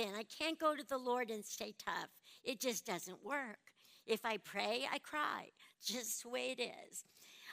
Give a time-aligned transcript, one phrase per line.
[0.00, 2.10] I can't go to the Lord and stay tough.
[2.44, 3.58] It just doesn't work.
[4.06, 5.48] If I pray, I cry.
[5.84, 7.04] Just the way it is.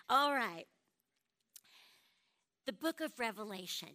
[0.09, 0.65] All right.
[2.65, 3.89] The book of Revelation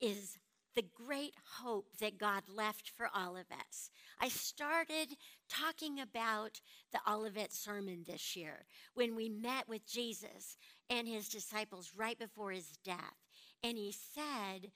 [0.00, 0.38] is
[0.76, 3.90] the great hope that God left for all of us.
[4.20, 5.16] I started
[5.48, 6.60] talking about
[6.92, 10.56] the Olivet sermon this year when we met with Jesus
[10.88, 13.16] and his disciples right before his death.
[13.64, 14.70] And he said,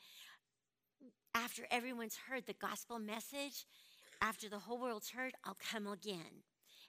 [1.35, 3.67] after everyone's heard the gospel message,
[4.21, 6.45] after the whole world's heard, I'll come again.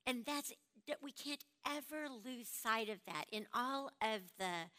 [0.06, 0.54] And that's
[0.88, 4.70] that we can't ever lose sight of that in all of the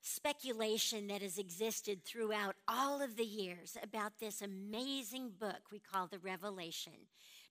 [0.00, 6.06] speculation that has existed throughout all of the years about this amazing book we call
[6.06, 6.92] the Revelation.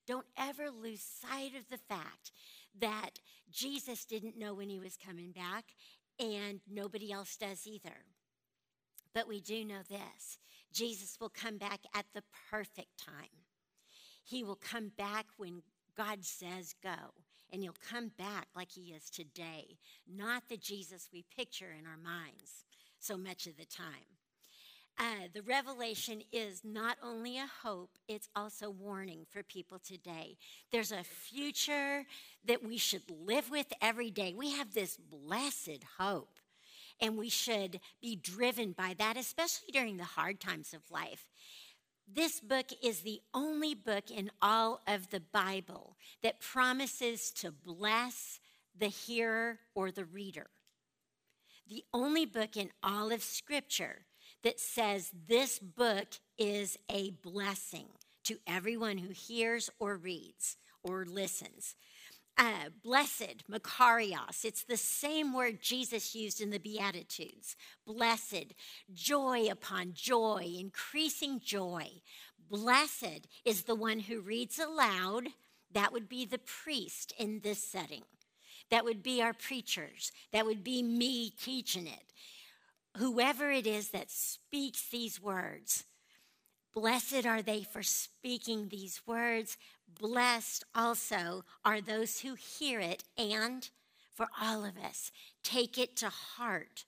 [0.06, 2.32] Don't ever lose sight of the fact
[2.80, 3.20] that
[3.50, 5.64] Jesus didn't know when he was coming back,
[6.18, 8.04] and nobody else does either.
[9.14, 10.38] But we do know this
[10.72, 13.44] Jesus will come back at the perfect time.
[14.24, 15.62] He will come back when
[15.96, 17.14] God says go,
[17.52, 21.96] and he'll come back like he is today, not the Jesus we picture in our
[21.96, 22.64] minds
[23.00, 24.18] so much of the time.
[25.00, 30.36] Uh, the revelation is not only a hope, it's also warning for people today.
[30.72, 32.04] There's a future
[32.44, 34.34] that we should live with every day.
[34.36, 36.40] We have this blessed hope,
[37.00, 41.28] and we should be driven by that, especially during the hard times of life.
[42.10, 48.40] This book is the only book in all of the Bible that promises to bless
[48.76, 50.46] the hearer or the reader.
[51.68, 54.06] The only book in all of Scripture
[54.42, 57.88] that says this book is a blessing
[58.24, 61.74] to everyone who hears or reads or listens.
[62.38, 64.44] Uh, blessed, Makarios.
[64.44, 67.56] It's the same word Jesus used in the Beatitudes.
[67.84, 68.54] Blessed,
[68.94, 71.88] joy upon joy, increasing joy.
[72.48, 75.30] Blessed is the one who reads aloud.
[75.72, 78.04] That would be the priest in this setting.
[78.70, 80.12] That would be our preachers.
[80.32, 82.12] That would be me teaching it.
[82.98, 85.84] Whoever it is that speaks these words,
[86.72, 89.56] blessed are they for speaking these words.
[89.98, 93.68] Blessed also are those who hear it, and
[94.14, 95.10] for all of us,
[95.42, 96.84] take it to heart.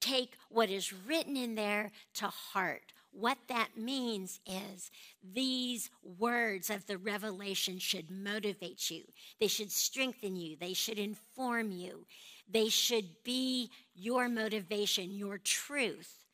[0.00, 2.92] Take what is written in there to heart.
[3.10, 4.90] What that means is
[5.22, 5.88] these
[6.18, 9.04] words of the revelation should motivate you,
[9.40, 12.06] they should strengthen you, they should inform you,
[12.50, 16.24] they should be your motivation, your truth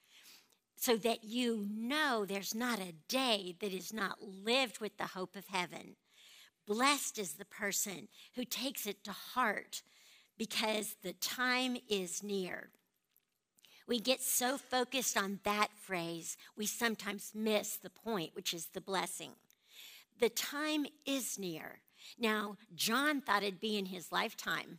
[0.81, 5.37] so that you know there's not a day that is not lived with the hope
[5.37, 5.95] of heaven.
[6.71, 9.83] Blessed is the person who takes it to heart
[10.39, 12.69] because the time is near.
[13.89, 18.81] We get so focused on that phrase, we sometimes miss the point, which is the
[18.81, 19.33] blessing.
[20.21, 21.81] The time is near.
[22.17, 24.79] Now, John thought it'd be in his lifetime.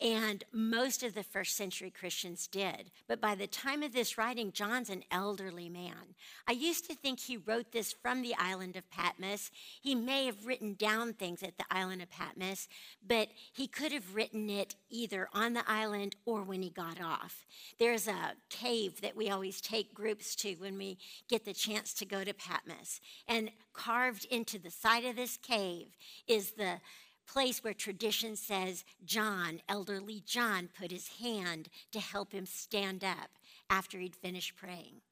[0.00, 2.92] And most of the first century Christians did.
[3.08, 6.14] But by the time of this writing, John's an elderly man.
[6.46, 9.50] I used to think he wrote this from the island of Patmos.
[9.82, 12.68] He may have written down things at the island of Patmos,
[13.04, 17.44] but he could have written it either on the island or when he got off.
[17.80, 20.98] There's a cave that we always take groups to when we
[21.28, 23.00] get the chance to go to Patmos.
[23.26, 26.80] And carved into the side of this cave is the
[27.28, 33.30] place where tradition says John, elderly John, put his hand to help him stand up
[33.70, 35.02] after he'd finished praying.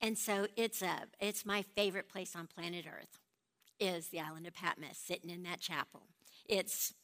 [0.00, 3.18] And so it's a it's my favorite place on planet Earth
[3.78, 6.02] is the island of Patmos, sitting in that chapel.
[6.48, 6.94] It's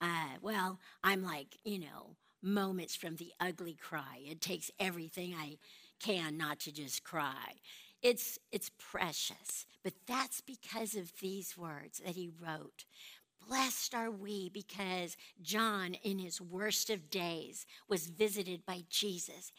[0.00, 4.20] uh, well, I'm like you know moments from the ugly cry.
[4.24, 5.58] It takes everything I
[6.00, 7.54] can not to just cry.
[8.02, 12.84] It's it's precious, but that's because of these words that he wrote.
[13.48, 19.52] Blessed are we because John, in his worst of days, was visited by Jesus.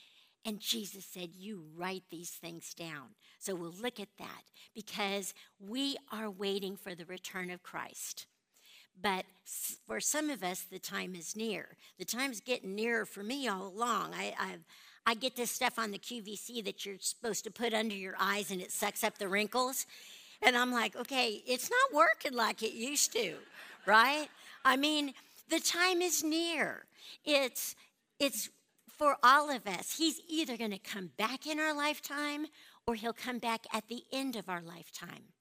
[0.46, 3.16] And Jesus said, You write these things down.
[3.40, 4.44] So we'll look at that
[4.76, 8.26] because we are waiting for the return of Christ.
[9.02, 9.26] But
[9.88, 11.78] for some of us, the time is near.
[11.98, 14.14] The time's getting nearer for me all along.
[14.14, 14.56] I, i
[15.06, 18.52] I get this stuff on the QVC that you're supposed to put under your eyes
[18.52, 19.86] and it sucks up the wrinkles.
[20.42, 23.36] And I'm like, okay, it's not working like it used to
[23.86, 24.28] right?
[24.66, 25.14] I mean,
[25.50, 26.86] the time is near.
[27.26, 27.76] It's
[28.20, 28.50] it's
[28.98, 29.98] for all of us.
[29.98, 32.46] He's either going to come back in our lifetime
[32.88, 35.34] or he'll come back at the end of our lifetime.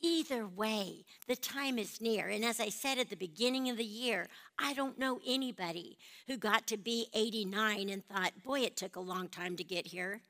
[0.00, 2.28] Either way, the time is near.
[2.28, 4.26] And as I said at the beginning of the year,
[4.58, 5.96] I don't know anybody
[6.26, 9.86] who got to be 89 and thought, boy, it took a long time to get
[9.86, 10.20] here,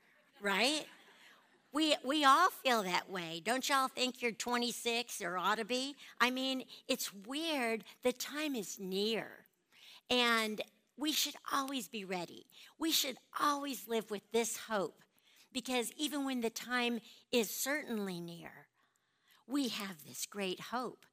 [0.41, 0.85] right?
[1.73, 3.41] We, we all feel that way.
[3.43, 5.95] Don't y'all think you're 26 or ought to be?
[6.19, 7.83] I mean, it's weird.
[8.03, 9.27] The time is near.
[10.09, 10.61] And
[10.97, 12.45] we should always be ready.
[12.79, 15.01] We should always live with this hope
[15.53, 16.99] because even when the time
[17.31, 18.67] is certainly near,
[19.47, 21.05] we have this great hope.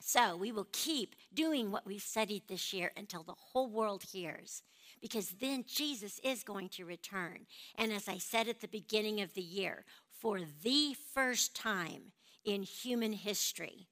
[0.00, 4.62] So we will keep doing what we've studied this year until the whole world hears,
[5.06, 7.46] because then Jesus is going to return.
[7.76, 12.10] And as I said at the beginning of the year, for the first time
[12.44, 13.86] in human history,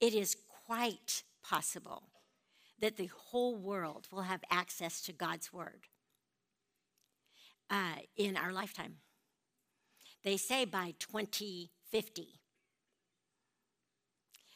[0.00, 0.36] it is
[0.66, 2.08] quite possible
[2.80, 5.86] that the whole world will have access to God's Word
[7.70, 8.96] uh, in our lifetime.
[10.24, 12.40] They say by 2050.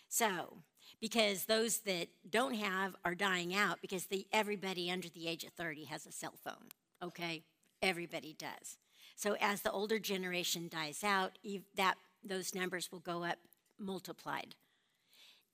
[0.09, 0.65] So,
[1.01, 5.53] because those that don't have are dying out because the, everybody under the age of
[5.53, 6.69] 30 has a cell phone,
[7.03, 7.43] okay?
[7.83, 8.79] Everybody does.
[9.17, 11.39] So as the older generation dies out,
[11.77, 13.39] that, those numbers will go up
[13.79, 14.55] multiplied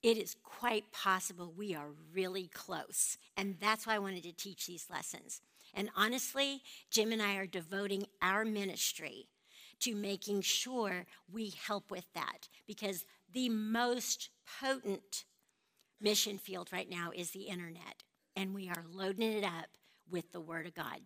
[0.02, 3.19] it is quite possible we are really close.
[3.37, 5.40] And that's why I wanted to teach these lessons.
[5.75, 9.26] And honestly, Jim and I are devoting our ministry
[9.81, 14.31] to making sure we help with that because the most
[14.61, 15.25] potent
[16.00, 18.02] mission field right now is the internet.
[18.34, 19.69] And we are loading it up
[20.11, 21.00] with the Word of God.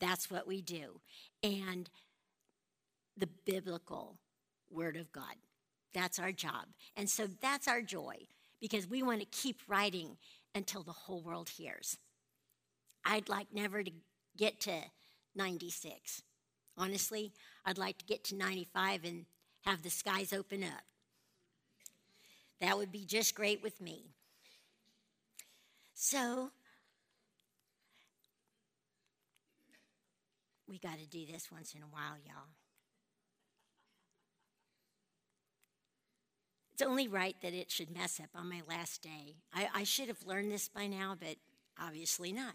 [0.00, 1.00] That's what we do.
[1.42, 1.88] And
[3.16, 4.18] the biblical
[4.70, 5.36] Word of God.
[5.94, 6.66] That's our job.
[6.96, 8.26] And so that's our joy
[8.60, 10.16] because we want to keep writing
[10.54, 11.98] until the whole world hears.
[13.04, 13.90] I'd like never to
[14.36, 14.80] get to
[15.34, 16.22] 96.
[16.78, 17.32] Honestly,
[17.66, 19.26] I'd like to get to 95 and
[19.62, 20.82] have the skies open up.
[22.62, 24.14] That would be just great with me.
[25.94, 26.52] So,
[30.68, 32.54] we got to do this once in a while, y'all.
[36.72, 39.38] It's only right that it should mess up on my last day.
[39.52, 41.38] I, I should have learned this by now, but
[41.80, 42.54] obviously not.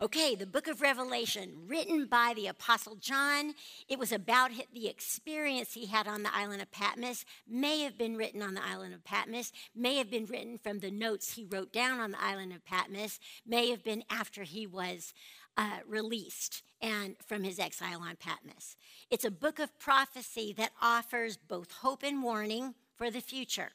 [0.00, 3.54] Okay, the book of Revelation, written by the Apostle John.
[3.88, 8.16] It was about the experience he had on the island of Patmos, may have been
[8.16, 11.72] written on the island of Patmos, may have been written from the notes he wrote
[11.72, 15.12] down on the island of Patmos, may have been after he was
[15.56, 18.76] uh, released and from his exile on Patmos.
[19.10, 23.70] It's a book of prophecy that offers both hope and warning for the future.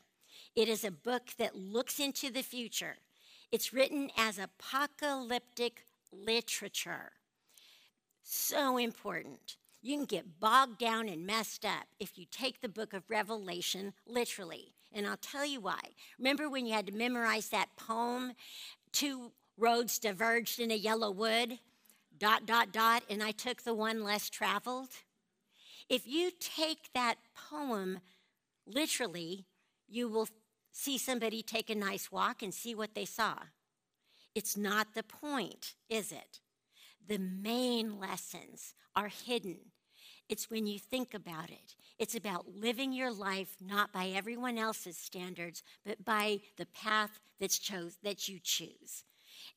[0.56, 2.96] It is a book that looks into the future.
[3.52, 5.86] It's written as apocalyptic
[6.26, 7.12] literature.
[8.24, 9.58] So important.
[9.82, 13.94] You can get bogged down and messed up if you take the book of Revelation
[14.08, 14.74] literally.
[14.94, 15.80] And I'll tell you why.
[16.18, 18.34] Remember when you had to memorize that poem,
[18.94, 21.58] Two roads diverged in a yellow wood,
[22.18, 24.90] dot, dot, dot, and I took the one less traveled?
[25.90, 27.16] If you take that
[27.50, 28.00] poem
[28.66, 29.46] literally,
[29.90, 30.30] you will
[30.72, 33.36] see somebody take a nice walk and see what they saw.
[34.36, 36.40] It's not the point, is it?
[37.08, 39.58] The main lessons are hidden.
[40.30, 41.76] It's when you think about it.
[42.00, 47.60] It's about living your life not by everyone else's standards, but by the path that's
[47.60, 49.04] chose, that you choose.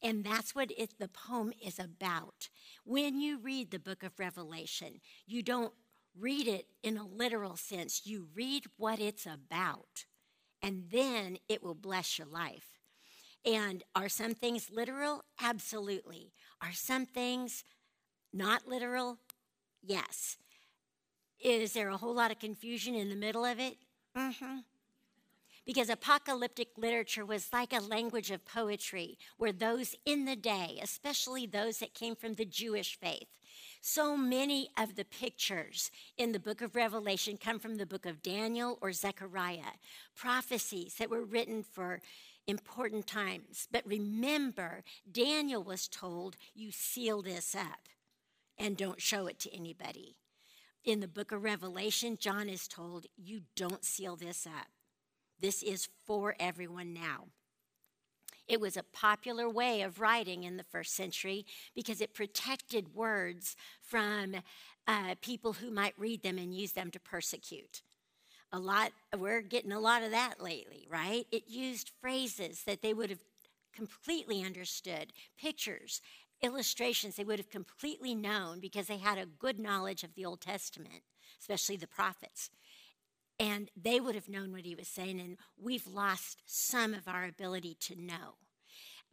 [0.03, 2.49] And that's what it, the poem is about.
[2.85, 5.73] When you read the book of Revelation, you don't
[6.19, 8.03] read it in a literal sense.
[8.05, 10.05] You read what it's about,
[10.63, 12.76] and then it will bless your life.
[13.45, 15.25] And are some things literal?
[15.41, 16.33] Absolutely.
[16.61, 17.65] Are some things
[18.33, 19.19] not literal?
[19.83, 20.37] Yes.
[21.41, 23.77] Is there a whole lot of confusion in the middle of it?
[24.17, 24.59] Mm-hmm.
[25.65, 31.47] Because apocalyptic literature was like a language of poetry where those in the day, especially
[31.47, 33.27] those that came from the Jewish faith,
[33.81, 38.23] so many of the pictures in the book of Revelation come from the book of
[38.23, 39.75] Daniel or Zechariah,
[40.17, 42.01] prophecies that were written for
[42.47, 43.69] important times.
[43.71, 47.89] But remember, Daniel was told, You seal this up
[48.59, 50.17] and don't show it to anybody.
[50.85, 54.69] In the book of Revelation, John is told, You don't seal this up.
[55.41, 57.27] This is for everyone now.
[58.49, 63.57] It was a popular way of writing in the first century because it protected words
[63.81, 64.37] from
[64.87, 67.83] uh, people who might read them and use them to persecute.
[68.57, 71.27] A lot, we're getting a lot of that lately, right?
[71.31, 73.21] It used phrases that they would have
[73.75, 76.01] completely understood, pictures,
[76.43, 80.41] illustrations they would have completely known because they had a good knowledge of the Old
[80.41, 81.03] Testament,
[81.39, 82.49] especially the prophets.
[83.39, 87.27] And they would have known what he was saying, and we've lost some of our
[87.27, 88.37] ability to know.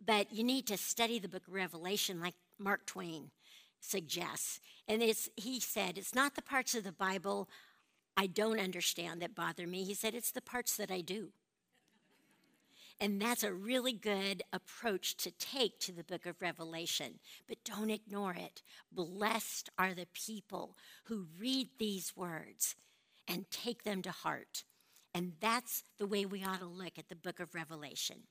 [0.03, 3.31] But you need to study the book of Revelation like Mark Twain
[3.81, 4.61] suggests.
[4.87, 7.49] And it's, he said, it's not the parts of the Bible
[8.15, 9.83] I don't understand that bother me.
[9.83, 11.29] He said, it's the parts that I do.
[12.99, 17.19] And that's a really good approach to take to the book of Revelation.
[17.47, 18.61] But don't ignore it.
[18.91, 22.75] Blessed are the people who read these words
[23.27, 24.63] and take them to heart.
[25.13, 28.23] And that's the way we ought to look at the book of Revelation.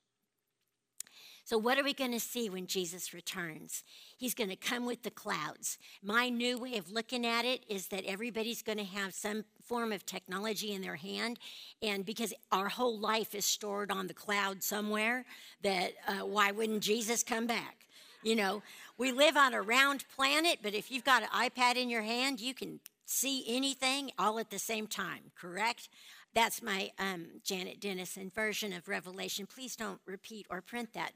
[1.44, 3.82] So, what are we going to see when Jesus returns?
[4.16, 5.76] He's going to come with the clouds.
[6.02, 9.92] My new way of looking at it is that everybody's going to have some form
[9.92, 11.40] of technology in their hand.
[11.82, 15.25] And because our whole life is stored on the cloud somewhere,
[15.62, 17.87] that uh, why wouldn't Jesus come back?
[18.22, 18.62] You know,
[18.96, 22.40] we live on a round planet, but if you've got an iPad in your hand,
[22.40, 25.88] you can see anything all at the same time, correct?
[26.34, 29.46] That's my um, Janet Denison version of Revelation.
[29.46, 31.12] Please don't repeat or print that.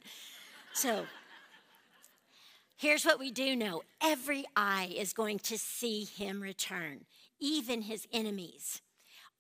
[0.74, 1.06] So,
[2.76, 7.06] here's what we do know every eye is going to see him return,
[7.40, 8.82] even his enemies.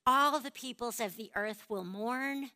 [0.06, 2.50] All the peoples of the earth will mourn.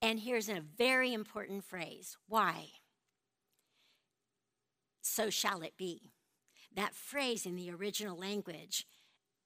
[0.00, 2.66] And here's a very important phrase why?
[5.00, 6.10] So shall it be.
[6.74, 8.86] That phrase in the original language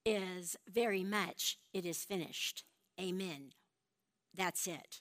[0.05, 2.65] is very much, it is finished.
[3.01, 3.53] Amen.
[4.35, 5.01] That's it.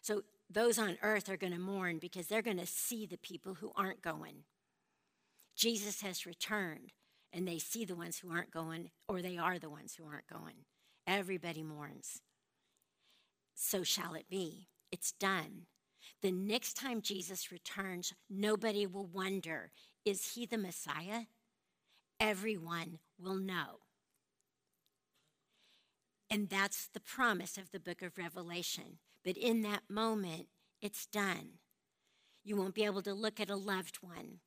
[0.00, 3.54] So those on earth are going to mourn because they're going to see the people
[3.54, 4.44] who aren't going.
[5.56, 6.92] Jesus has returned
[7.32, 10.28] and they see the ones who aren't going, or they are the ones who aren't
[10.28, 10.64] going.
[11.06, 12.22] Everybody mourns.
[13.54, 14.68] So shall it be.
[14.92, 15.66] It's done.
[16.22, 19.72] The next time Jesus returns, nobody will wonder
[20.04, 21.22] is he the Messiah?
[22.20, 23.80] Everyone will know.
[26.36, 28.98] And that's the promise of the book of Revelation.
[29.24, 30.48] But in that moment,
[30.82, 31.60] it's done.
[32.44, 34.40] You won't be able to look at a loved one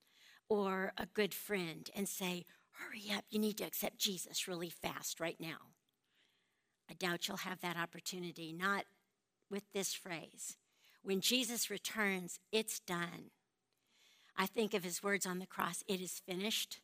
[0.48, 5.20] or a good friend and say, Hurry up, you need to accept Jesus really fast
[5.20, 5.74] right now.
[6.88, 8.86] I doubt you'll have that opportunity, not
[9.50, 10.58] with this phrase.
[11.02, 13.32] When Jesus returns, it's done.
[14.38, 16.82] I think of his words on the cross, it is finished.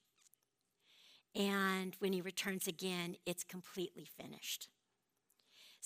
[1.35, 4.67] And when he returns again, it's completely finished.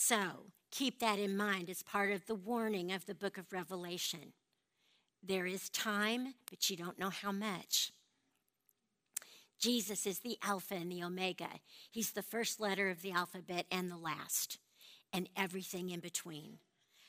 [0.02, 4.32] So keep that in mind as part of the warning of the book of Revelation.
[5.22, 7.92] There is time, but you don't know how much.
[9.60, 11.50] Jesus is the Alpha and the Omega.
[11.92, 14.58] He's the first letter of the alphabet and the last,
[15.12, 16.60] and everything in between.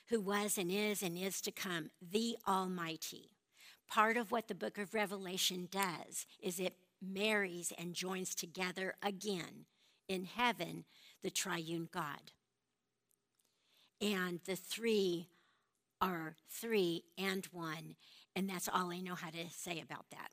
[0.09, 3.37] Who was and is and is to come, the Almighty.
[3.89, 9.67] Part of what the book of Revelation does is it marries and joins together again
[10.09, 10.87] in heaven
[11.23, 12.33] the triune God
[14.01, 15.29] and the three
[16.01, 17.97] are three and one,
[18.35, 20.31] and that's all I know how to say about that.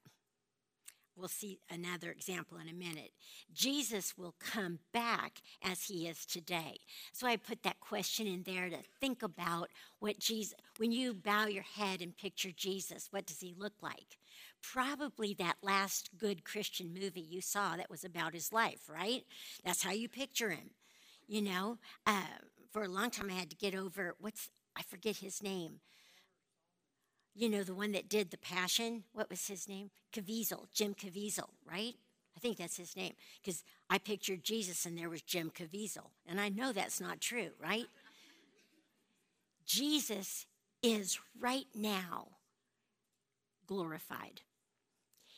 [1.17, 3.11] We'll see another example in a minute.
[3.51, 6.77] Jesus will come back as he is today.
[7.11, 11.47] So I put that question in there to think about what Jesus, when you bow
[11.47, 14.19] your head and picture Jesus, what does he look like?
[14.61, 19.23] Probably that last good Christian movie you saw that was about his life, right?
[19.65, 20.69] That's how you picture him.
[21.27, 22.21] You know, uh,
[22.77, 25.79] for a long time I had to get over what's I forget his name.
[27.33, 29.05] You know, the one that did the Passion.
[29.13, 29.89] What was his name?
[30.13, 31.95] Caviezel, Jim Caviezel, right?
[32.35, 36.39] I think that's his name because I pictured Jesus and there was Jim Caviezel, and
[36.39, 37.87] I know that's not true, right?
[39.65, 40.45] Jesus
[40.83, 42.27] is right now
[43.65, 44.41] glorified.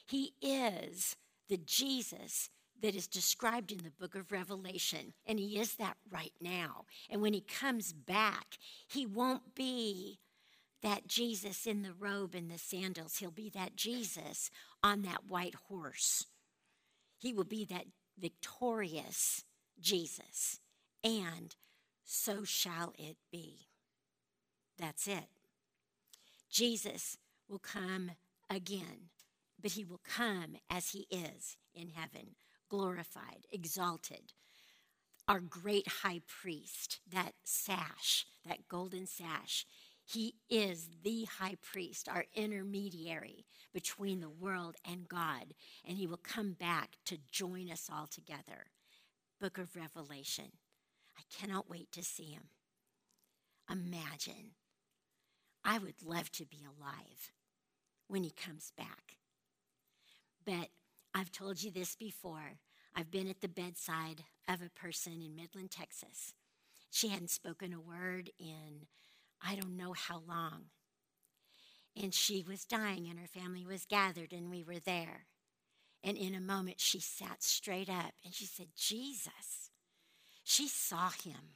[0.05, 1.15] He is
[1.47, 2.49] the Jesus
[2.81, 5.13] that is described in the book of Revelation.
[5.25, 6.85] And he is that right now.
[7.09, 8.57] And when he comes back,
[8.87, 10.19] he won't be
[10.81, 13.17] that Jesus in the robe and the sandals.
[13.17, 14.49] He'll be that Jesus
[14.83, 16.25] on that white horse.
[17.17, 17.85] He will be that
[18.17, 19.43] victorious
[19.79, 20.59] Jesus.
[21.03, 21.55] And
[22.05, 23.67] so shall it be.
[24.77, 25.27] That's it.
[26.49, 27.17] Jesus
[27.49, 28.11] will come
[28.49, 29.09] again,
[29.61, 32.35] but he will come as he is in heaven
[32.69, 34.33] glorified, exalted.
[35.27, 39.65] Our great high priest, that sash, that golden sash,
[40.05, 45.53] he is the high priest, our intermediary between the world and God,
[45.87, 48.71] and he will come back to join us all together.
[49.39, 50.53] Book of Revelation.
[51.17, 52.49] I cannot wait to see him.
[53.69, 54.51] Imagine.
[55.63, 57.31] I would love to be alive
[58.07, 59.17] when he comes back.
[60.43, 60.69] But
[61.13, 62.59] I've told you this before.
[62.95, 66.33] I've been at the bedside of a person in Midland, Texas.
[66.91, 68.87] She hadn't spoken a word in
[69.41, 70.65] I don't know how long.
[71.95, 75.27] And she was dying, and her family was gathered, and we were there.
[76.03, 79.71] And in a moment, she sat straight up and she said, Jesus.
[80.43, 81.55] She saw him.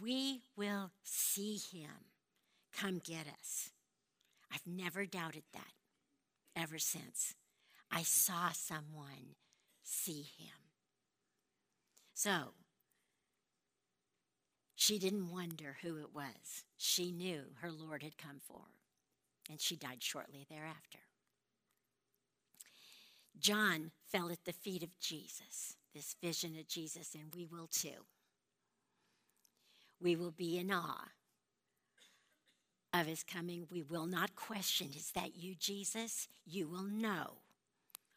[0.00, 1.90] We will see him
[2.72, 3.70] come get us.
[4.52, 5.72] I've never doubted that
[6.56, 7.34] ever since.
[7.90, 9.36] I saw someone
[9.82, 10.56] see him.
[12.12, 12.54] So,
[14.74, 16.64] she didn't wonder who it was.
[16.76, 20.98] She knew her Lord had come for her, and she died shortly thereafter.
[23.38, 28.06] John fell at the feet of Jesus, this vision of Jesus, and we will too.
[30.00, 31.08] We will be in awe
[32.94, 33.66] of his coming.
[33.70, 36.28] We will not question, is that you, Jesus?
[36.46, 37.38] You will know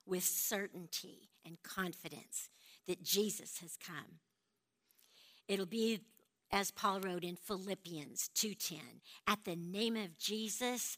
[0.05, 2.49] with certainty and confidence
[2.87, 4.19] that Jesus has come.
[5.47, 6.01] It'll be
[6.51, 10.97] as Paul wrote in Philippians 2:10, at the name of Jesus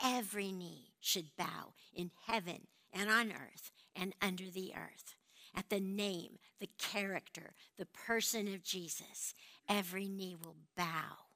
[0.00, 5.14] every knee should bow in heaven and on earth and under the earth.
[5.54, 9.34] At the name, the character, the person of Jesus,
[9.68, 11.31] every knee will bow.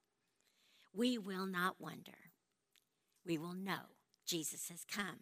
[0.96, 2.30] We will not wonder.
[3.24, 5.20] We will know Jesus has come.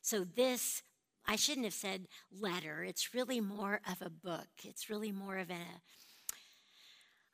[0.00, 0.82] So, this,
[1.26, 2.82] I shouldn't have said letter.
[2.82, 4.48] It's really more of a book.
[4.64, 5.80] It's really more of a,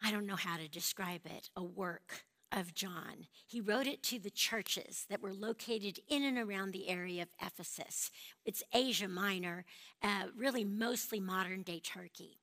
[0.03, 3.27] I don't know how to describe it, a work of John.
[3.47, 7.29] He wrote it to the churches that were located in and around the area of
[7.41, 8.11] Ephesus.
[8.45, 9.65] It's Asia Minor,
[10.03, 12.41] uh, really mostly modern day Turkey.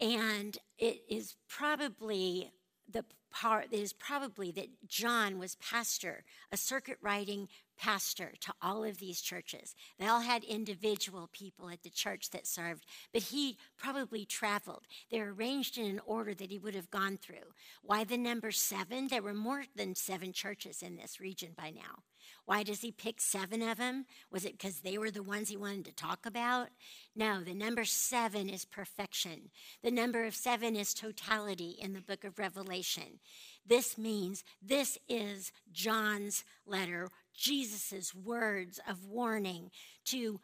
[0.00, 2.52] And it is probably
[2.90, 8.98] the part is probably that John was pastor, a circuit riding pastor to all of
[8.98, 9.74] these churches.
[9.98, 14.86] They all had individual people at the church that served, but he probably traveled.
[15.10, 17.52] They're arranged in an order that he would have gone through.
[17.82, 19.08] Why the number seven?
[19.08, 22.02] There were more than seven churches in this region by now.
[22.46, 24.06] Why does he pick seven of them?
[24.30, 26.68] Was it because they were the ones he wanted to talk about?
[27.14, 29.50] No, the number seven is perfection.
[29.82, 33.20] The number of seven is totality in the book of Revelation.
[33.66, 39.70] This means this is John's letter, Jesus' words of warning
[40.06, 40.40] to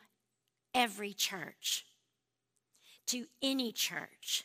[0.74, 1.87] every church,
[3.07, 4.44] to any church,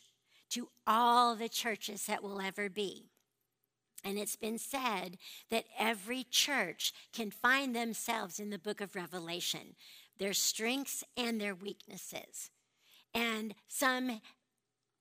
[0.51, 3.05] to all the churches that will ever be.
[4.03, 5.17] And it's been said
[5.49, 9.75] that every church can find themselves in the book of Revelation,
[10.19, 12.51] their strengths and their weaknesses.
[13.13, 14.21] And some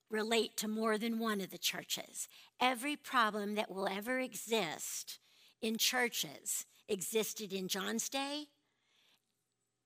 [0.09, 2.27] relate to more than one of the churches.
[2.59, 5.19] Every problem that will ever exist
[5.61, 8.47] in churches existed in John's day,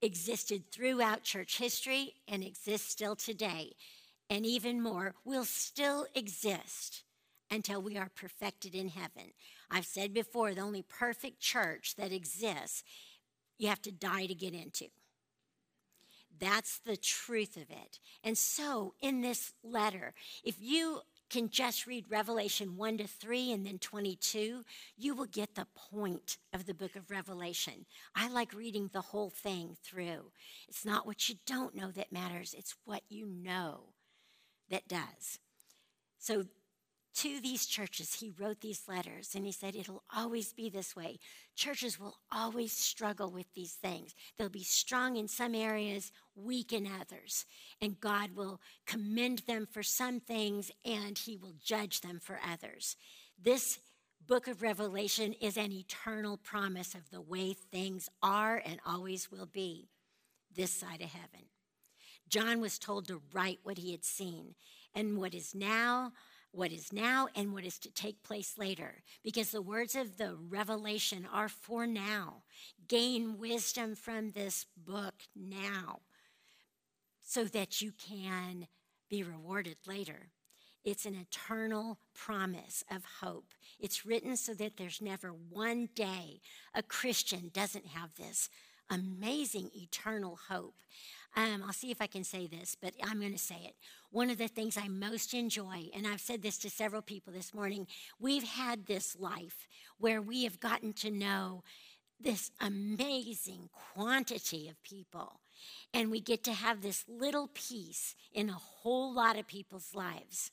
[0.02, 3.72] existed throughout church history, and exists still today.
[4.28, 7.02] And even more, will still exist
[7.50, 9.32] until we are perfected in heaven.
[9.70, 12.84] I've said before, the only perfect church that exists,
[13.58, 14.86] you have to die to get into.
[16.38, 17.98] That's the truth of it.
[18.24, 23.64] And so, in this letter, if you can just read Revelation 1 to 3 and
[23.64, 24.64] then 22,
[24.98, 27.86] you will get the point of the book of Revelation.
[28.14, 30.32] I like reading the whole thing through.
[30.68, 33.94] It's not what you don't know that matters, it's what you know
[34.70, 35.38] that does.
[36.18, 36.44] So,
[37.20, 41.18] to these churches, he wrote these letters and he said, It'll always be this way.
[41.54, 44.14] Churches will always struggle with these things.
[44.38, 47.44] They'll be strong in some areas, weak in others.
[47.82, 52.96] And God will commend them for some things and he will judge them for others.
[53.38, 53.78] This
[54.26, 59.46] book of Revelation is an eternal promise of the way things are and always will
[59.46, 59.90] be
[60.56, 61.48] this side of heaven.
[62.30, 64.54] John was told to write what he had seen
[64.94, 66.12] and what is now
[66.52, 70.36] what is now and what is to take place later, because the words of the
[70.48, 72.42] revelation are for now.
[72.88, 76.00] Gain wisdom from this book now
[77.22, 78.66] so that you can
[79.08, 80.30] be rewarded later.
[80.84, 83.52] It's an eternal promise of hope.
[83.78, 86.40] It's written so that there's never one day
[86.74, 88.48] a Christian doesn't have this
[88.90, 90.74] amazing eternal hope.
[91.36, 93.74] Um, I'll see if I can say this, but I'm going to say it.
[94.10, 97.54] One of the things I most enjoy, and I've said this to several people this
[97.54, 97.86] morning,
[98.18, 101.62] we've had this life where we have gotten to know
[102.18, 105.40] this amazing quantity of people.
[105.94, 110.50] And we get to have this little piece in a whole lot of people's lives.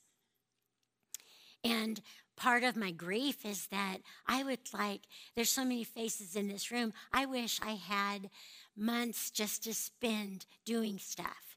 [1.64, 2.00] And
[2.36, 5.02] part of my grief is that I would like,
[5.34, 6.92] there's so many faces in this room.
[7.12, 8.30] I wish I had
[8.78, 11.56] months just to spend doing stuff.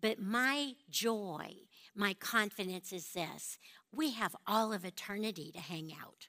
[0.00, 1.54] But my joy,
[1.94, 3.58] my confidence is this
[3.92, 6.28] we have all of eternity to hang out.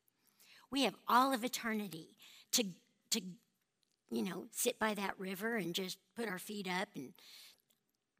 [0.71, 2.15] We have all of eternity
[2.53, 2.63] to,
[3.11, 3.21] to
[4.09, 7.13] you know, sit by that river and just put our feet up and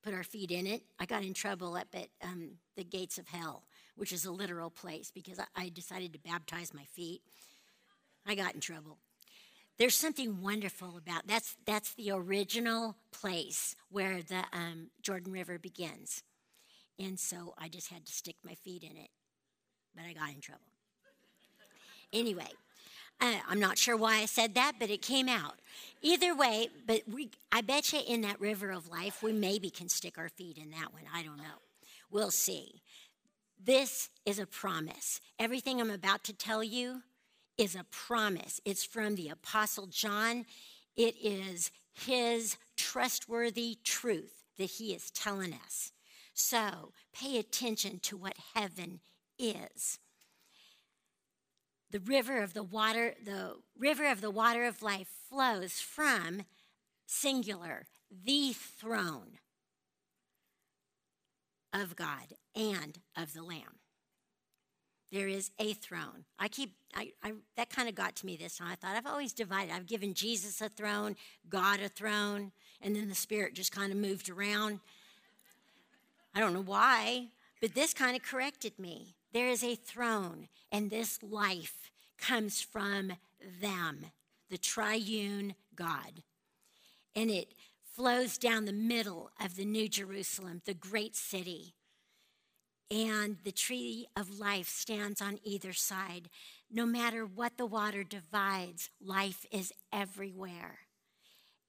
[0.03, 0.83] put our feet in it.
[0.99, 3.63] I got in trouble up at um, the gates of hell,
[3.95, 7.21] which is a literal place because I, I decided to baptize my feet.
[8.25, 8.97] I got in trouble.
[9.77, 16.23] There's something wonderful about that's that's the original place where the um, Jordan River begins,
[16.99, 19.09] and so I just had to stick my feet in it,
[19.95, 20.61] but I got in trouble.
[22.11, 22.49] Anyway,
[23.19, 25.55] uh, I'm not sure why I said that, but it came out.
[26.01, 29.89] Either way, but we, I bet you in that river of life, we maybe can
[29.89, 31.03] stick our feet in that one.
[31.13, 31.61] I don't know.
[32.11, 32.81] We'll see.
[33.63, 35.19] This is a promise.
[35.39, 37.01] Everything I'm about to tell you
[37.57, 38.61] is a promise.
[38.65, 40.45] It's from the Apostle John.
[40.95, 45.91] It is his trustworthy truth that he is telling us.
[46.33, 48.99] So pay attention to what heaven
[49.39, 49.99] is
[51.91, 56.43] the river of the water the river of the water of life flows from
[57.05, 59.39] singular the throne
[61.73, 63.79] of god and of the lamb
[65.11, 68.57] there is a throne i keep I, I that kind of got to me this
[68.57, 71.15] time i thought i've always divided i've given jesus a throne
[71.49, 74.79] god a throne and then the spirit just kind of moved around
[76.35, 77.27] i don't know why
[77.61, 83.13] but this kind of corrected me there is a throne, and this life comes from
[83.61, 84.07] them,
[84.49, 86.23] the triune God.
[87.15, 87.53] And it
[87.93, 91.73] flows down the middle of the New Jerusalem, the great city.
[92.89, 96.29] And the tree of life stands on either side.
[96.71, 100.79] No matter what the water divides, life is everywhere.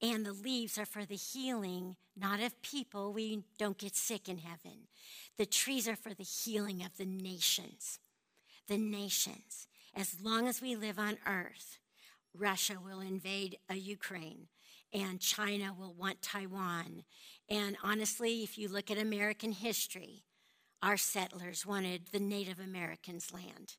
[0.00, 3.12] And the leaves are for the healing, not of people.
[3.12, 4.86] We don't get sick in heaven.
[5.36, 7.98] The trees are for the healing of the nations.
[8.68, 9.66] The nations.
[9.96, 11.78] As long as we live on earth,
[12.32, 14.46] Russia will invade a Ukraine
[14.92, 17.04] and China will want Taiwan.
[17.48, 20.22] And honestly, if you look at American history,
[20.82, 23.76] our settlers wanted the Native Americans' land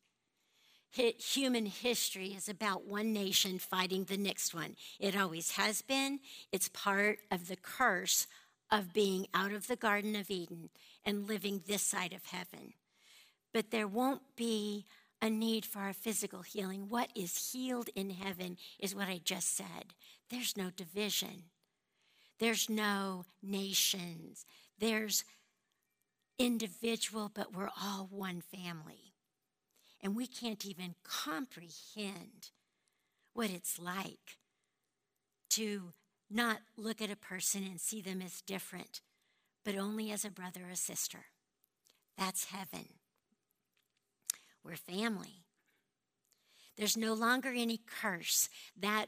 [0.91, 4.75] human history is about one nation fighting the next one.
[4.99, 6.19] It always has been.
[6.51, 8.27] It's part of the curse
[8.71, 10.69] of being out of the Garden of Eden
[11.05, 12.73] and living this side of heaven.
[13.53, 14.85] But there won't be
[15.21, 16.88] a need for our physical healing.
[16.88, 19.93] What is healed in heaven is what I just said.
[20.29, 21.43] There's no division,
[22.39, 24.45] there's no nations,
[24.77, 25.23] there's
[26.39, 29.13] individual, but we're all one family.
[30.02, 32.52] And we can't even comprehend
[33.34, 34.38] what it's like
[35.52, 35.93] to
[36.32, 39.02] not look at a person and see them as different,
[39.65, 41.25] but only as a brother or sister.
[42.17, 42.86] That's heaven.
[44.63, 45.45] We're family.
[46.78, 48.47] There's no longer any curse.
[48.80, 49.08] That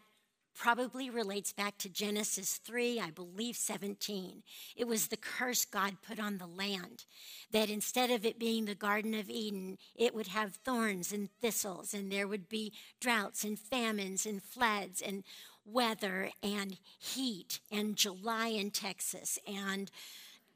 [0.55, 4.43] probably relates back to Genesis 3, I believe 17.
[4.75, 7.05] It was the curse God put on the land,
[7.51, 11.93] that instead of it being the Garden of Eden, it would have thorns and thistles,
[11.93, 15.23] and there would be droughts and famines and floods and
[15.65, 19.91] weather and heat and July in Texas and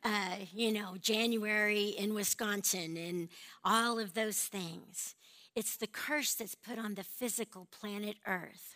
[0.04, 3.28] uh, you know, January in Wisconsin and
[3.64, 5.16] all of those things.
[5.56, 8.75] It's the curse that's put on the physical planet Earth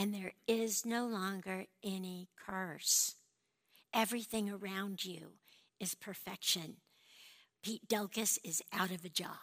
[0.00, 3.16] and there is no longer any curse.
[3.92, 5.32] Everything around you
[5.78, 6.76] is perfection.
[7.62, 9.36] Pete Delkus is out of a job.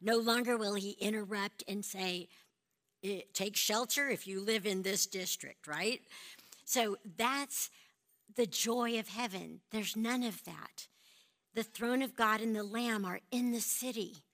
[0.00, 2.30] No longer will he interrupt and say,
[3.04, 6.00] eh, Take shelter if you live in this district, right?
[6.64, 7.68] So that's
[8.36, 9.60] the joy of heaven.
[9.70, 10.86] There's none of that.
[11.52, 14.24] The throne of God and the Lamb are in the city.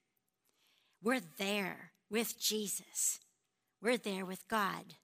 [1.03, 3.19] We're there with Jesus.
[3.81, 4.95] We're there with God.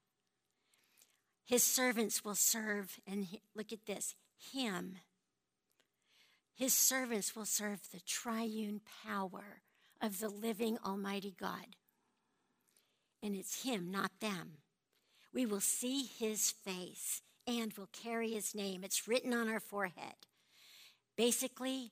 [1.45, 4.15] His servants will serve, and look at this
[4.53, 4.97] Him.
[6.55, 9.61] His servants will serve the triune power
[10.01, 11.75] of the living Almighty God.
[13.21, 14.57] And it's Him, not them.
[15.33, 18.83] We will see His face and will carry His name.
[18.83, 20.15] It's written on our forehead.
[21.15, 21.91] Basically,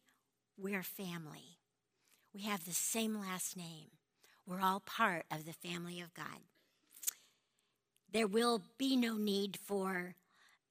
[0.57, 1.59] we're family.
[2.33, 3.91] We have the same last name.
[4.45, 6.41] We're all part of the family of God.
[8.13, 10.15] There will be no need for,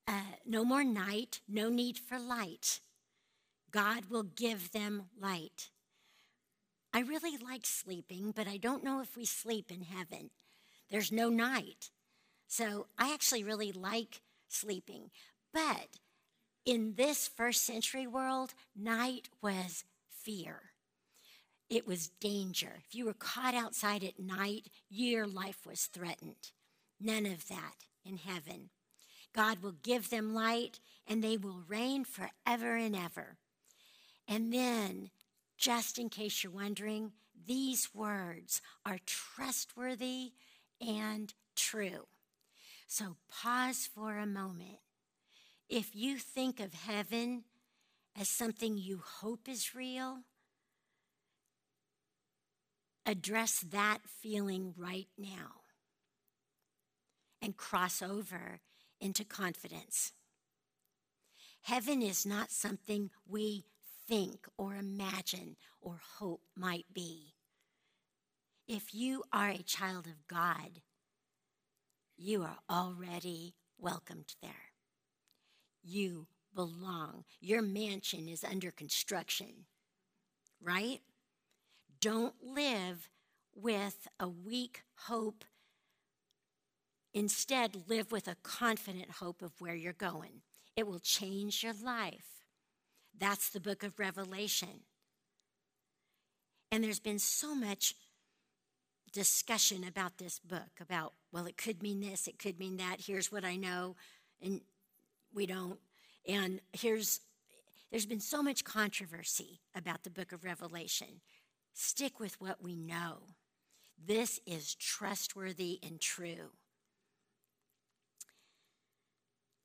[0.07, 2.79] uh, no more night, no need for light.
[3.73, 5.71] God will give them light.
[6.95, 10.31] I really like sleeping, but I don't know if we sleep in heaven.
[10.89, 11.91] There's no night.
[12.47, 15.11] So I actually really like sleeping.
[15.53, 15.99] But
[16.65, 20.61] in this first century world, night was fear.
[21.69, 22.83] It was danger.
[22.87, 26.53] If you were caught outside at night, your life was threatened.
[27.03, 28.71] None of that in heaven.
[29.35, 33.39] God will give them light and they will reign forever and ever.
[34.29, 35.11] And then,
[35.57, 37.13] just in case you're wondering,
[37.47, 40.33] these words are trustworthy
[40.81, 42.07] and true.
[42.87, 44.79] So pause for a moment.
[45.69, 47.45] If you think of heaven
[48.19, 50.19] as something you hope is real,
[53.07, 55.62] address that feeling right now
[57.43, 58.61] and cross over
[59.01, 60.13] into confidence.
[61.63, 63.65] Heaven is not something we
[64.09, 67.35] think or imagine or hope might be.
[68.69, 70.81] If you are a child of God,
[72.17, 74.73] you are already welcomed there.
[75.83, 77.25] You belong.
[77.41, 79.67] Your mansion is under construction,
[80.63, 81.01] right?
[82.01, 83.09] Don't live
[83.55, 85.45] with a weak hope.
[87.15, 90.41] Instead, live with a confident hope of where you're going.
[90.77, 92.45] It will change your life.
[93.19, 94.81] That's the book of Revelation.
[96.71, 97.95] And there's been so much
[99.13, 103.03] discussion about this book about, well, it could mean this, it could mean that.
[103.07, 103.97] Here's what I know,
[104.41, 104.63] and
[105.35, 105.79] we don't.
[106.27, 107.21] And here's,
[107.91, 111.21] there's been so much controversy about the book of Revelation.
[111.75, 113.19] Stick with what we know.
[114.03, 116.53] This is trustworthy and true.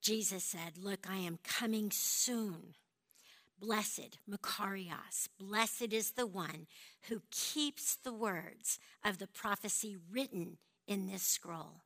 [0.07, 2.75] Jesus said, Look, I am coming soon.
[3.59, 6.67] Blessed, Makarios, blessed is the one
[7.09, 11.81] who keeps the words of the prophecy written in this scroll.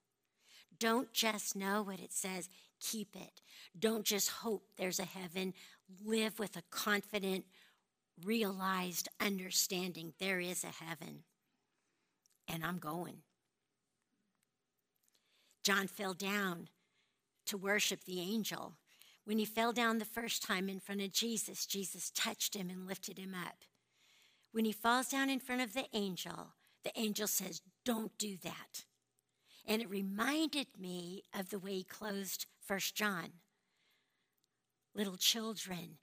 [0.78, 2.48] Don't just know what it says,
[2.80, 3.42] keep it.
[3.80, 5.56] Don't just hope there's a heaven.
[6.06, 7.46] Live with a confident,
[8.24, 11.24] realized understanding there is a heaven,
[12.48, 13.24] and I'm going.
[15.64, 16.68] John fell down
[17.52, 18.74] to worship the angel.
[19.24, 22.88] When he fell down the first time in front of Jesus, Jesus touched him and
[22.88, 23.58] lifted him up.
[24.52, 28.86] When he falls down in front of the angel, the angel says, Don't do that.
[29.66, 33.30] And it reminded me of the way he closed First John.
[34.96, 36.00] Little children,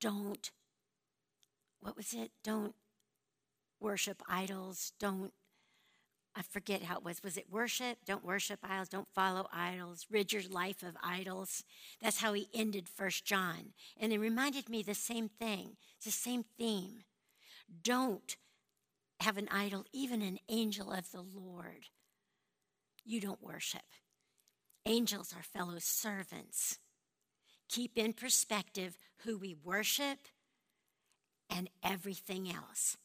[0.00, 0.50] don't
[1.80, 2.30] what was it?
[2.44, 2.74] Don't
[3.80, 4.92] worship idols.
[5.00, 5.32] Don't,
[6.40, 7.22] I forget how it was.
[7.22, 7.98] Was it worship?
[8.06, 8.88] Don't worship idols.
[8.88, 10.06] Don't follow idols.
[10.10, 11.64] Rid your life of idols.
[12.00, 13.74] That's how he ended First John.
[14.00, 15.76] And it reminded me the same thing.
[15.96, 17.00] It's the same theme.
[17.82, 18.38] Don't
[19.20, 21.88] have an idol, even an angel of the Lord.
[23.04, 23.82] You don't worship.
[24.86, 26.78] Angels are fellow servants.
[27.68, 30.20] Keep in perspective who we worship
[31.50, 32.96] and everything else.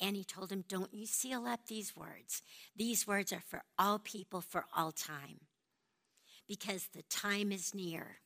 [0.00, 2.42] And he told him, Don't you seal up these words.
[2.74, 5.40] These words are for all people for all time,
[6.48, 8.18] because the time is near.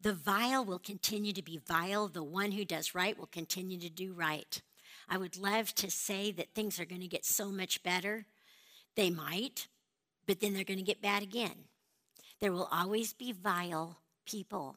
[0.00, 2.08] The vile will continue to be vile.
[2.08, 4.60] The one who does right will continue to do right.
[5.08, 8.26] I would love to say that things are going to get so much better.
[8.94, 9.68] They might,
[10.26, 11.66] but then they're going to get bad again.
[12.40, 14.76] There will always be vile people.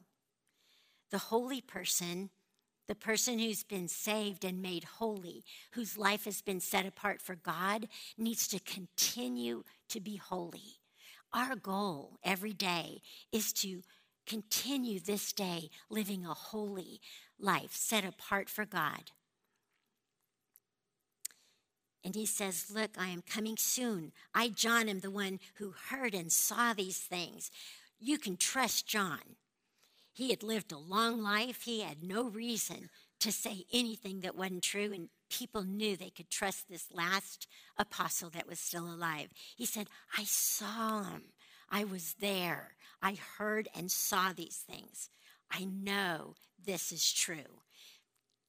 [1.12, 2.30] The holy person
[2.90, 7.36] the person who's been saved and made holy, whose life has been set apart for
[7.36, 10.80] God, needs to continue to be holy.
[11.32, 13.84] Our goal every day is to
[14.26, 17.00] continue this day living a holy
[17.40, 19.12] life set apart for God.
[22.04, 24.14] And he says, Look, I am coming soon.
[24.34, 27.52] I, John, am the one who heard and saw these things.
[28.00, 29.36] You can trust John.
[30.20, 31.62] He had lived a long life.
[31.62, 32.90] He had no reason
[33.22, 38.30] to say anything that wasn't true, and people knew they could trust this last apostle
[38.32, 39.30] that was still alive.
[39.56, 41.32] He said, I saw him.
[41.70, 42.76] I was there.
[43.02, 45.10] I heard and saw these things.
[45.50, 47.62] I know this is true.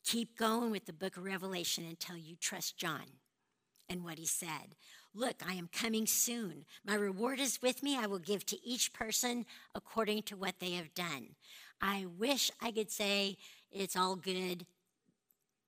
[0.02, 3.20] Keep going with the book of Revelation until you trust John
[3.88, 4.74] and what he said.
[5.14, 6.64] Look, I am coming soon.
[6.84, 7.98] My reward is with me.
[7.98, 9.44] I will give to each person
[9.74, 11.34] according to what they have done.
[11.80, 13.36] I wish I could say
[13.72, 14.66] it's all good.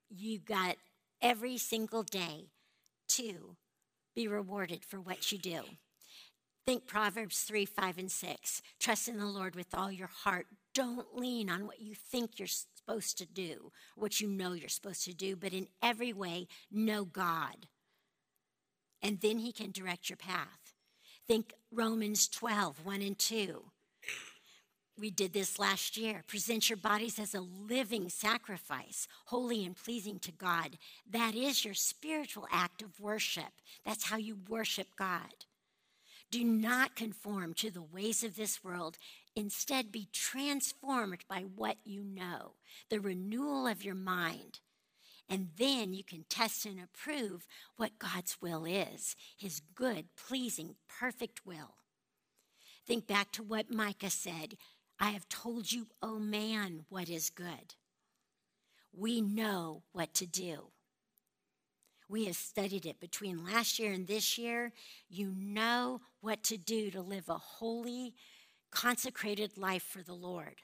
[0.08, 0.76] You got
[1.20, 2.50] every single day
[3.08, 3.56] to
[4.14, 5.62] be rewarded for what you do.
[6.64, 8.62] Think Proverbs 3, 5, and 6.
[8.78, 10.46] Trust in the Lord with all your heart.
[10.72, 15.04] Don't lean on what you think you're supposed to do, what you know you're supposed
[15.04, 17.66] to do, but in every way, know God
[19.02, 20.74] and then he can direct your path.
[21.26, 23.62] Think Romans 12, 1 and 2.
[24.98, 26.22] We did this last year.
[26.26, 30.76] Present your bodies as a living sacrifice, holy and pleasing to God.
[31.10, 33.52] That is your spiritual act of worship.
[33.84, 35.46] That's how you worship God.
[36.30, 38.96] Do not conform to the ways of this world.
[39.34, 42.52] Instead, be transformed by what you know,
[42.88, 44.60] the renewal of your mind.
[45.32, 47.46] And then you can test and approve
[47.78, 51.76] what God's will is his good, pleasing, perfect will.
[52.86, 54.58] Think back to what Micah said
[55.00, 57.76] I have told you, O oh man, what is good.
[58.92, 60.66] We know what to do.
[62.10, 64.70] We have studied it between last year and this year.
[65.08, 68.12] You know what to do to live a holy,
[68.70, 70.56] consecrated life for the Lord.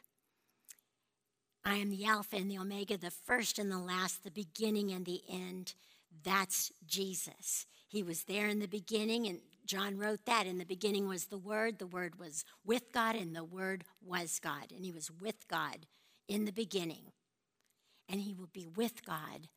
[1.65, 5.05] I am the Alpha and the Omega, the first and the last, the beginning and
[5.05, 5.75] the end.
[6.25, 7.67] That's Jesus.
[7.87, 10.47] He was there in the beginning, and John wrote that.
[10.47, 14.39] In the beginning was the Word, the Word was with God, and the Word was
[14.39, 14.73] God.
[14.75, 15.87] And He was with God
[16.27, 17.13] in the beginning.
[18.09, 19.49] And He will be with God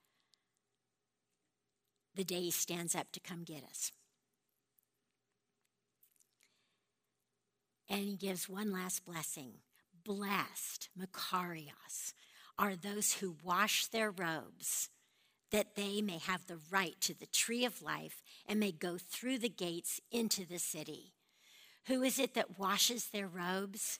[2.15, 3.91] the day he stands up to come get us.
[7.89, 9.53] And he gives one last blessing.
[10.03, 12.13] Blessed, Makarios,
[12.57, 14.89] are those who wash their robes,
[15.51, 19.39] that they may have the right to the tree of life and may go through
[19.39, 21.13] the gates into the city.
[21.87, 23.99] Who is it that washes their robes?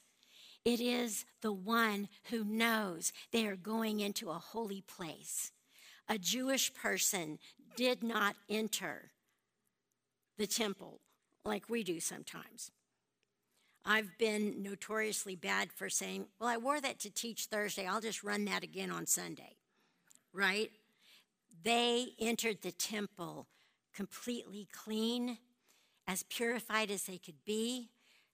[0.64, 5.52] It is the one who knows they are going into a holy place.
[6.08, 7.40] A Jewish person
[7.76, 9.12] did not enter
[10.38, 11.00] the temple
[11.44, 12.72] like we do sometimes.
[13.84, 17.88] I've been notoriously bad for saying, well, I wore that to teach Thursday.
[17.88, 19.56] I'll just run that again on Sunday,
[20.34, 20.70] right?
[21.64, 23.48] They entered the temple
[23.94, 25.38] completely clean,
[26.08, 27.90] as purified as they could be.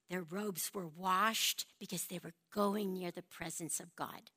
[0.10, 4.32] Their robes were washed because they were going near the presence of God.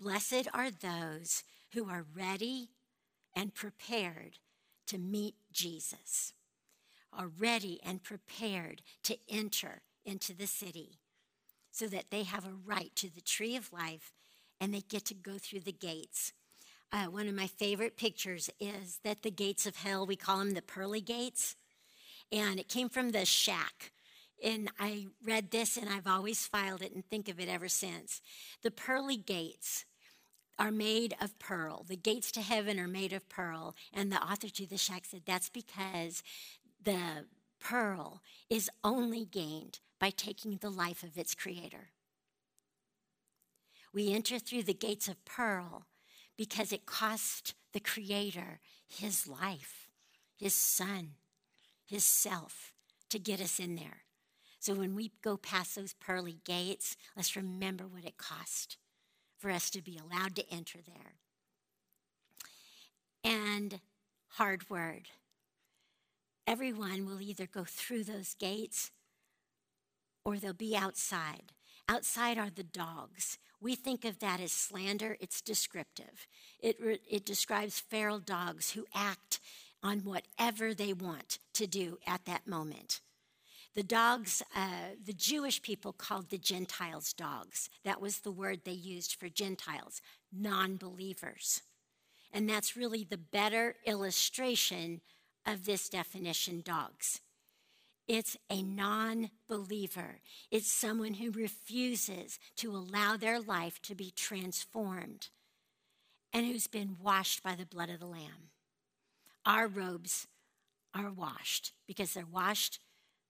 [0.00, 2.70] Blessed are those who are ready
[3.34, 4.38] and prepared
[4.86, 6.32] to meet Jesus,
[7.12, 10.98] are ready and prepared to enter into the city
[11.70, 14.12] so that they have a right to the tree of life
[14.60, 16.32] and they get to go through the gates.
[16.92, 20.52] Uh, one of my favorite pictures is that the gates of hell, we call them
[20.52, 21.56] the pearly gates,
[22.32, 23.92] and it came from the shack.
[24.42, 28.20] And I read this and I've always filed it and think of it ever since.
[28.62, 29.84] The pearly gates
[30.58, 31.84] are made of pearl.
[31.86, 33.74] The gates to heaven are made of pearl.
[33.92, 36.22] And the author to the shack said that's because
[36.86, 37.26] the
[37.60, 41.90] pearl is only gained by taking the life of its creator.
[43.92, 45.86] We enter through the gates of pearl
[46.38, 49.88] because it cost the creator his life,
[50.38, 51.14] his son,
[51.84, 52.72] his self
[53.10, 54.04] to get us in there.
[54.60, 58.76] So when we go past those pearly gates, let's remember what it cost
[59.38, 61.14] for us to be allowed to enter there.
[63.24, 63.80] And
[64.28, 65.08] hard word.
[66.46, 68.92] Everyone will either go through those gates
[70.24, 71.52] or they'll be outside.
[71.88, 73.38] Outside are the dogs.
[73.60, 76.26] We think of that as slander, it's descriptive.
[76.60, 76.76] It,
[77.08, 79.40] it describes feral dogs who act
[79.82, 83.00] on whatever they want to do at that moment.
[83.74, 87.68] The dogs, uh, the Jewish people called the Gentiles dogs.
[87.84, 90.00] That was the word they used for Gentiles,
[90.32, 91.62] non believers.
[92.32, 95.02] And that's really the better illustration
[95.46, 97.20] of this definition dogs.
[98.08, 100.20] It's a non believer.
[100.50, 105.28] It's someone who refuses to allow their life to be transformed
[106.32, 108.50] and who's been washed by the blood of the Lamb.
[109.44, 110.26] Our robes
[110.94, 112.80] are washed because they're washed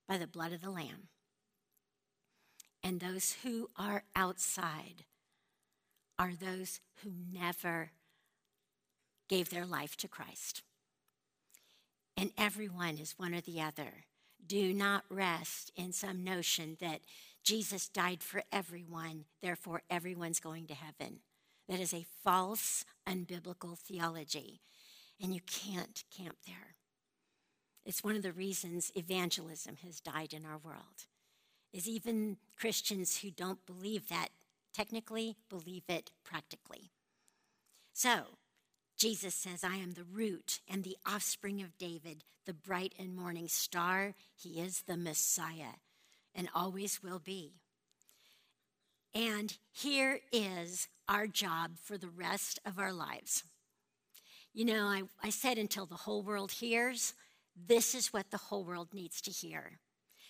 [0.09, 1.09] by the blood of the Lamb.
[2.83, 5.05] And those who are outside
[6.19, 7.91] are those who never
[9.29, 10.63] gave their life to Christ.
[12.27, 14.05] And everyone is one or the other.
[14.45, 17.03] Do not rest in some notion that
[17.45, 21.21] Jesus died for everyone, therefore everyone's going to heaven.
[21.69, 24.61] That is a false, unbiblical theology,
[25.23, 26.75] and you can't camp there.
[27.85, 31.07] It's one of the reasons evangelism has died in our world.
[31.73, 34.31] Is even Christians who don't believe that
[34.75, 36.91] technically believe it practically.
[37.93, 38.39] So,
[38.97, 43.49] Jesus says, I am the root and the offspring of David, the bright and morning
[43.49, 44.15] star.
[44.35, 45.77] He is the Messiah
[46.35, 47.53] and always will be.
[49.15, 53.45] And here is our job for the rest of our lives.
[54.53, 57.15] You know, I, I said until the whole world hears,
[57.55, 59.79] this is what the whole world needs to hear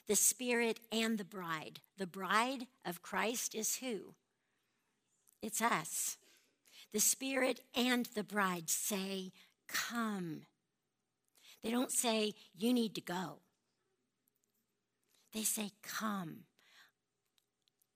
[0.09, 1.81] the Spirit and the bride.
[1.99, 4.15] The bride of Christ is who?
[5.43, 6.17] It's us.
[6.97, 9.31] The Spirit and the bride say,
[9.69, 10.47] Come.
[11.63, 13.41] They don't say, You need to go.
[15.35, 16.45] They say, Come.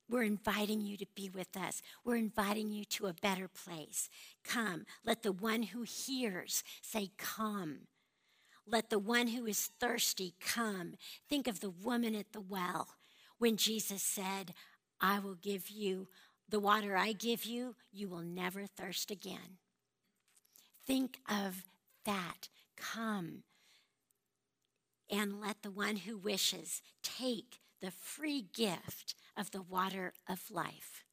[0.06, 1.80] We're inviting you to be with us.
[2.04, 4.10] We're inviting you to a better place.
[4.44, 4.84] Come.
[5.02, 7.86] Let the one who hears say, Come.
[8.66, 10.96] Let the one who is thirsty come.
[11.26, 12.88] Think of the woman at the well
[13.38, 14.52] when Jesus said,
[15.00, 16.08] I will give you
[16.50, 19.58] the water I give you, you will never thirst again.
[20.86, 21.64] Think of
[22.04, 22.48] that.
[22.76, 23.44] Come
[25.10, 31.04] and let the one who wishes take the free gift of the water of life.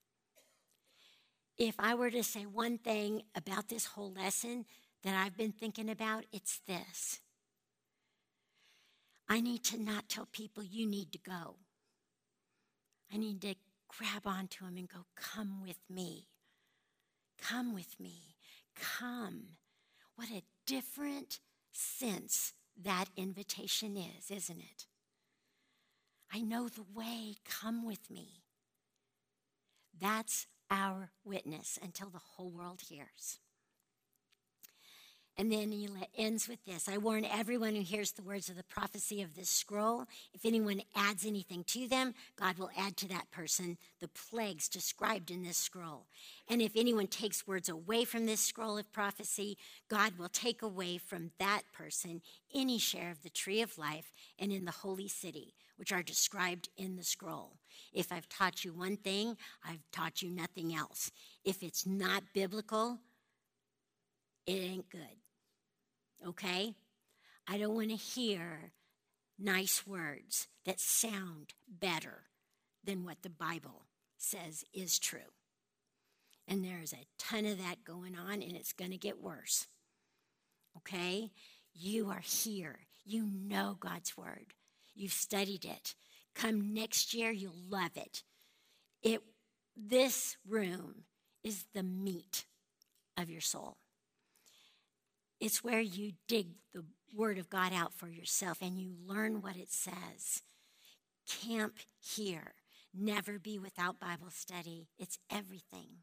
[1.57, 4.65] If I were to say one thing about this whole lesson
[5.03, 7.19] that I've been thinking about, it's this.
[9.27, 11.55] I need to not tell people you need to go.
[13.11, 13.55] I need to
[13.97, 16.27] grab onto him and go, Come with me.
[17.41, 18.35] Come with me.
[18.75, 19.57] Come.
[20.15, 21.39] What a different
[21.71, 24.85] sense that invitation is, isn't it?
[26.33, 27.35] I know the way.
[27.45, 28.43] Come with me.
[29.99, 33.39] That's our witness until the whole world hears.
[35.39, 38.63] And then he ends with this I warn everyone who hears the words of the
[38.63, 40.05] prophecy of this scroll.
[40.33, 45.29] If anyone adds anything to them, God will add to that person the plagues described
[45.29, 46.07] in this scroll.
[46.49, 49.57] And if anyone takes words away from this scroll of prophecy,
[49.89, 52.21] God will take away from that person
[52.53, 56.69] any share of the tree of life and in the holy city, which are described
[56.77, 57.57] in the scroll.
[57.93, 61.11] If I've taught you one thing, I've taught you nothing else.
[61.45, 62.97] If it's not biblical,
[64.47, 65.26] it ain't good
[66.26, 66.76] okay?
[67.47, 68.72] I don't want to hear
[69.39, 72.24] nice words that sound better
[72.84, 73.86] than what the Bible
[74.18, 75.20] says is true.
[76.47, 79.68] And there's a ton of that going on, and it's going to get worse.
[80.78, 81.32] Okay?
[81.74, 82.80] You are here.
[83.05, 84.53] You know God's Word.
[84.95, 85.95] You've studied it.
[86.34, 88.24] Come next year, you'll love it.
[89.01, 89.22] It
[89.76, 91.03] this room
[91.43, 92.45] is the meat
[93.15, 93.78] of your soul.
[95.39, 96.83] It's where you dig the
[97.13, 100.41] Word of God out for yourself and you learn what it says.
[101.27, 102.53] Camp here.
[102.93, 104.88] Never be without Bible study.
[104.97, 105.99] It's everything.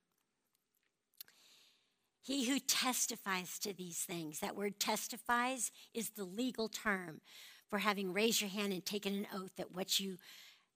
[2.24, 7.20] He who testifies to these things, that word testifies is the legal term
[7.68, 10.16] for having raised your hand and taken an oath that what you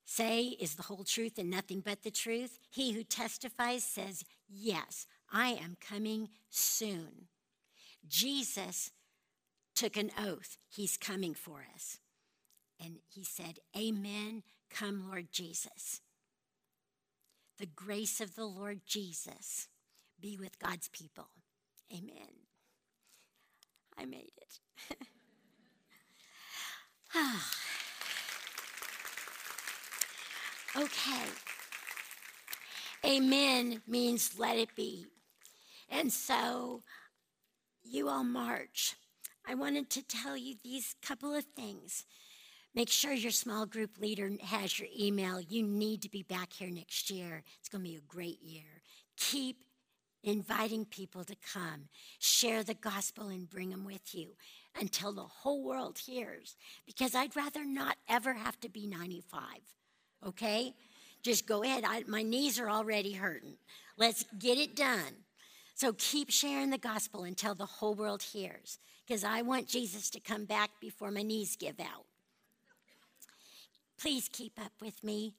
[0.05, 2.59] say is the whole truth and nothing but the truth.
[2.71, 7.29] He who testifies says, Yes, I am coming soon.
[8.09, 8.91] Jesus
[9.75, 11.99] took an oath, He's coming for us.
[12.83, 14.43] And He said, Amen.
[14.71, 16.01] Come, Lord Jesus.
[17.59, 19.69] The grace of the Lord Jesus
[20.21, 21.29] be with God's people.
[21.93, 22.47] Amen.
[23.97, 24.61] I made it.
[30.77, 31.25] okay.
[33.05, 35.07] Amen means let it be.
[35.91, 36.83] And so
[37.91, 38.95] you all march,
[39.47, 42.05] I wanted to tell you these couple of things.
[42.75, 45.41] Make sure your small group leader has your email.
[45.41, 47.43] You need to be back here next year.
[47.59, 48.83] It's going to be a great year.
[49.17, 49.65] Keep
[50.23, 51.89] inviting people to come.
[52.19, 54.29] Share the gospel and bring them with you
[54.79, 56.57] until the whole world hears.
[56.87, 59.43] Because I'd rather not ever have to be 95,
[60.27, 60.75] okay?
[61.23, 61.85] Just go ahead.
[61.87, 63.57] I, my knees are already hurting.
[63.97, 65.25] Let's get it done.
[65.79, 70.19] So keep sharing the gospel until the whole world hears, because I want Jesus to
[70.19, 72.05] come back before my knees give out.
[73.97, 75.35] Please keep up with me.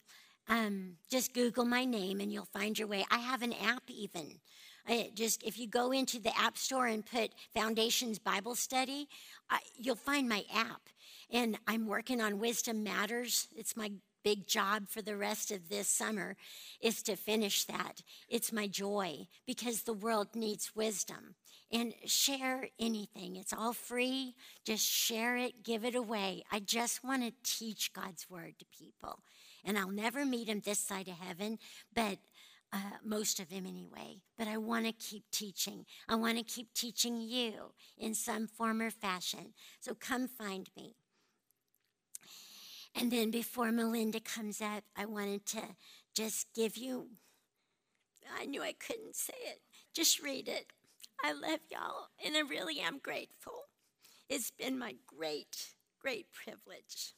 [0.48, 3.06] Um, just Google my name and you'll find your way.
[3.12, 4.40] I have an app even.
[4.88, 9.10] I just if you go into the app store and put Foundations Bible Study,
[9.50, 10.84] I, you'll find my app.
[11.30, 13.50] And I'm working on Wisdom Matters.
[13.58, 13.92] It's my
[14.24, 16.36] big job for the rest of this summer
[16.82, 18.02] is to finish that.
[18.28, 21.36] It's my joy because the world needs wisdom.
[21.72, 24.34] And share anything, it's all free.
[24.66, 26.44] Just share it, give it away.
[26.52, 29.20] I just want to teach God's word to people.
[29.64, 31.60] And I'll never meet him this side of heaven,
[31.94, 32.18] but
[32.72, 34.22] uh, most of them anyway.
[34.38, 35.86] But I want to keep teaching.
[36.08, 39.54] I want to keep teaching you in some form or fashion.
[39.80, 40.96] So come find me.
[42.96, 45.62] And then before Melinda comes up, I wanted to
[46.16, 47.08] just give you,
[48.38, 49.62] I knew I couldn't say it.
[49.94, 50.68] Just read it.
[51.24, 53.64] I love y'all, and I really am grateful.
[54.30, 57.14] It's been my great, great privilege.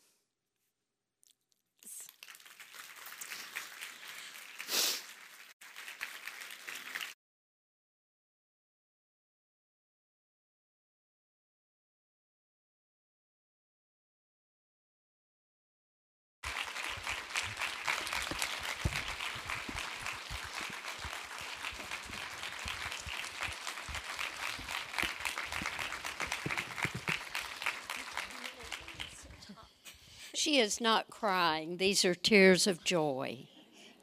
[30.52, 31.78] She is not crying.
[31.78, 33.48] These are tears of joy.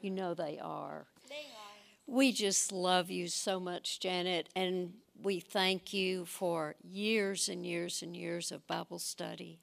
[0.01, 1.05] You know they are.
[1.29, 1.77] They are.
[2.07, 8.01] We just love you so much, Janet, and we thank you for years and years
[8.01, 9.59] and years of Bible study.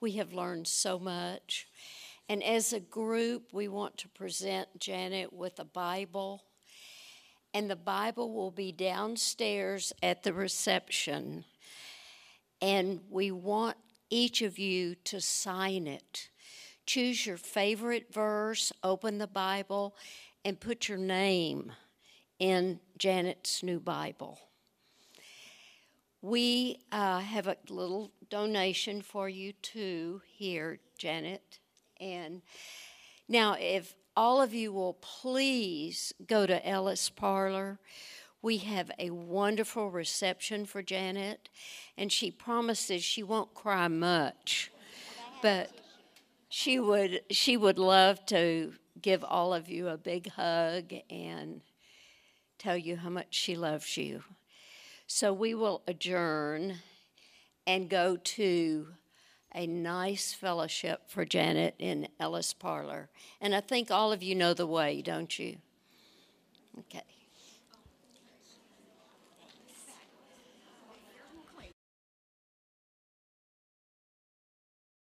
[0.00, 1.68] We have learned so much.
[2.30, 6.44] And as a group, we want to present Janet with a Bible.
[7.52, 11.44] And the Bible will be downstairs at the reception.
[12.62, 13.76] And we want
[14.10, 16.30] each of you to sign it.
[16.86, 19.96] Choose your favorite verse, open the Bible,
[20.44, 21.72] and put your name
[22.38, 24.38] in Janet's new Bible.
[26.22, 31.58] We uh, have a little donation for you too here, Janet.
[32.00, 32.42] And
[33.28, 37.78] now, if all of you will please go to Ellis Parlor,
[38.46, 41.48] we have a wonderful reception for Janet,
[41.98, 44.70] and she promises she won't cry much,
[45.42, 45.68] but
[46.48, 48.72] she would she would love to
[49.02, 51.60] give all of you a big hug and
[52.56, 54.22] tell you how much she loves you.
[55.08, 56.76] So we will adjourn
[57.66, 58.86] and go to
[59.56, 63.08] a nice fellowship for Janet in Ellis Parlor.
[63.40, 65.56] And I think all of you know the way, don't you?
[66.78, 67.15] Okay.